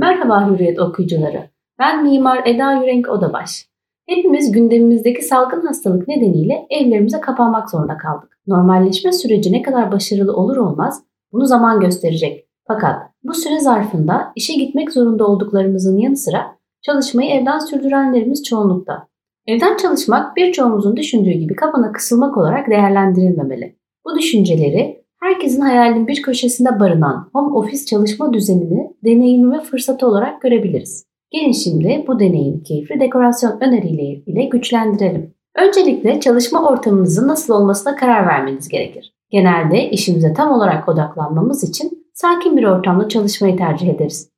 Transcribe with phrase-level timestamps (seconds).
[0.00, 1.50] Merhaba Hürriyet okuyucuları.
[1.78, 3.66] Ben Mimar Eda Yürenk Odabaş.
[4.08, 8.38] Hepimiz gündemimizdeki salgın hastalık nedeniyle evlerimize kapanmak zorunda kaldık.
[8.46, 11.02] Normalleşme süreci ne kadar başarılı olur olmaz
[11.32, 12.48] bunu zaman gösterecek.
[12.66, 19.08] Fakat bu süre zarfında işe gitmek zorunda olduklarımızın yanı sıra çalışmayı evden sürdürenlerimiz çoğunlukta.
[19.46, 23.76] Evden çalışmak birçoğumuzun düşündüğü gibi kapana kısılmak olarak değerlendirilmemeli.
[24.04, 30.42] Bu düşünceleri herkesin hayalinin bir köşesinde barınan home office çalışma düzenini deneyimi ve fırsatı olarak
[30.42, 31.06] görebiliriz.
[31.30, 35.34] Gelin şimdi bu deneyim keyifli dekorasyon önerileri ile güçlendirelim.
[35.56, 39.14] Öncelikle çalışma ortamınızın nasıl olmasına karar vermeniz gerekir.
[39.30, 44.30] Genelde işimize tam olarak odaklanmamız için sakin bir ortamda çalışmayı tercih ederiz.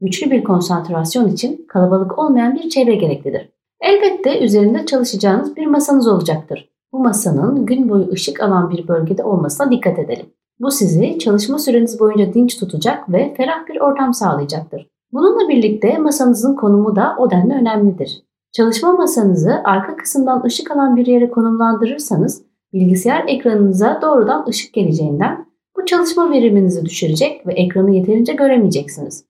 [0.00, 3.48] Güçlü bir konsantrasyon için kalabalık olmayan bir çevre gereklidir.
[3.80, 6.69] Elbette üzerinde çalışacağınız bir masanız olacaktır.
[6.92, 10.26] Bu masanın gün boyu ışık alan bir bölgede olmasına dikkat edelim.
[10.60, 14.86] Bu sizi çalışma süreniz boyunca dinç tutacak ve ferah bir ortam sağlayacaktır.
[15.12, 18.22] Bununla birlikte masanızın konumu da o denli önemlidir.
[18.52, 22.42] Çalışma masanızı arka kısımdan ışık alan bir yere konumlandırırsanız
[22.72, 29.24] bilgisayar ekranınıza doğrudan ışık geleceğinden bu çalışma veriminizi düşürecek ve ekranı yeterince göremeyeceksiniz.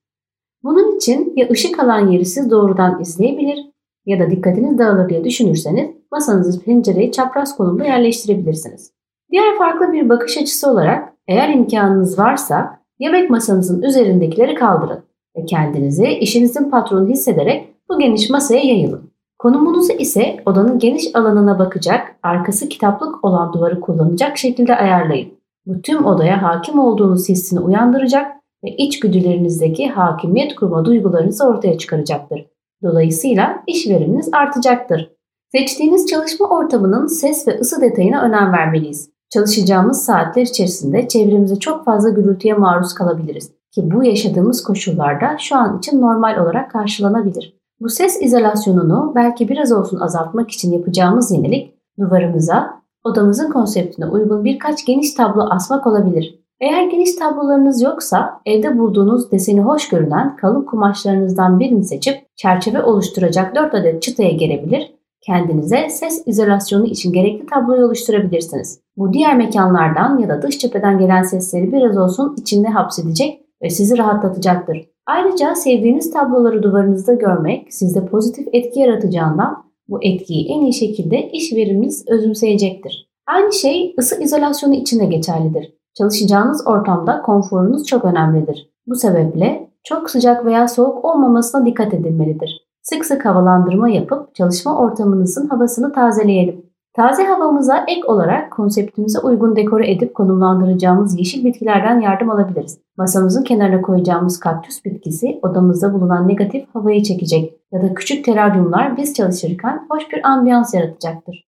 [0.62, 3.70] Bunun için ya ışık alan yeri siz doğrudan izleyebilir
[4.06, 8.92] ya da dikkatiniz dağılır diye düşünürseniz masanızı pencereyi çapraz konumda yerleştirebilirsiniz.
[9.30, 15.00] Diğer farklı bir bakış açısı olarak eğer imkanınız varsa yemek masanızın üzerindekileri kaldırın
[15.36, 19.10] ve kendinizi işinizin patronu hissederek bu geniş masaya yayılın.
[19.38, 25.32] Konumunuzu ise odanın geniş alanına bakacak, arkası kitaplık olan duvarı kullanacak şekilde ayarlayın.
[25.66, 28.32] Bu tüm odaya hakim olduğunuz hissini uyandıracak
[28.64, 32.46] ve içgüdülerinizdeki hakimiyet kurma duygularınızı ortaya çıkaracaktır.
[32.82, 35.10] Dolayısıyla iş veriminiz artacaktır.
[35.52, 39.10] Seçtiğiniz çalışma ortamının ses ve ısı detayına önem vermeliyiz.
[39.30, 45.78] Çalışacağımız saatler içerisinde çevremize çok fazla gürültüye maruz kalabiliriz ki bu yaşadığımız koşullarda şu an
[45.78, 47.60] için normal olarak karşılanabilir.
[47.80, 54.86] Bu ses izolasyonunu belki biraz olsun azaltmak için yapacağımız yenilik duvarımıza odamızın konseptine uygun birkaç
[54.86, 56.40] geniş tablo asmak olabilir.
[56.60, 63.54] Eğer geniş tablolarınız yoksa evde bulduğunuz deseni hoş görünen kalın kumaşlarınızdan birini seçip çerçeve oluşturacak
[63.54, 68.80] 4 adet çıtaya gerebilir kendinize ses izolasyonu için gerekli tabloyu oluşturabilirsiniz.
[68.96, 73.98] Bu diğer mekanlardan ya da dış cepheden gelen sesleri biraz olsun içinde hapsedecek ve sizi
[73.98, 74.86] rahatlatacaktır.
[75.06, 81.52] Ayrıca sevdiğiniz tabloları duvarınızda görmek sizde pozitif etki yaratacağından bu etkiyi en iyi şekilde iş
[81.52, 83.10] veriminiz özümseyecektir.
[83.26, 85.79] Aynı şey ısı izolasyonu için de geçerlidir.
[85.98, 88.70] Çalışacağınız ortamda konforunuz çok önemlidir.
[88.86, 92.66] Bu sebeple çok sıcak veya soğuk olmamasına dikkat edilmelidir.
[92.82, 96.70] Sık sık havalandırma yapıp çalışma ortamınızın havasını tazeleyelim.
[96.94, 102.78] Taze havamıza ek olarak konseptimize uygun dekore edip konumlandıracağımız yeşil bitkilerden yardım alabiliriz.
[102.96, 109.14] Masamızın kenarına koyacağımız kaktüs bitkisi odamızda bulunan negatif havayı çekecek ya da küçük teraryumlar biz
[109.14, 111.46] çalışırken hoş bir ambiyans yaratacaktır.